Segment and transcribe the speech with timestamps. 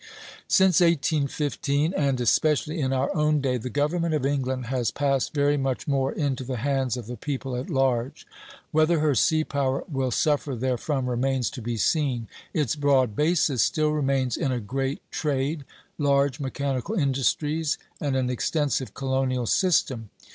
[0.47, 5.57] Since 1815, and especially in our own day, the government of England has passed very
[5.57, 8.25] much more into the hands of the people at large.
[8.71, 12.27] Whether her sea power will suffer therefrom remains to be seen.
[12.51, 15.65] Its broad basis still remains in a great trade,
[15.99, 20.09] large mechanical industries, and an extensive colonial system.